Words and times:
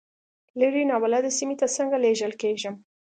لرې 0.59 0.81
نابلده 0.91 1.31
سیمې 1.37 1.55
ته 1.61 1.67
څنګه 1.75 1.97
لېږل 2.03 2.33
کېږم. 2.41 2.75